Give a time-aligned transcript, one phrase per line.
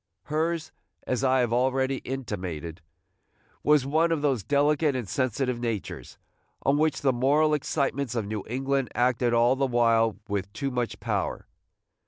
[0.23, 0.71] Hers,
[1.05, 2.81] as I have already intimated,
[3.61, 6.17] was one of those delicate and sensitive natures,
[6.63, 10.99] on which the moral excitements of New England acted all the while with too much
[10.99, 11.45] power.